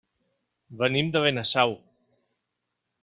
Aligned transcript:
Venim 0.79 1.11
de 1.17 1.21
Benasau. 1.25 1.77